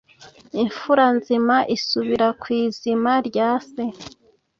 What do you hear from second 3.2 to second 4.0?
rya se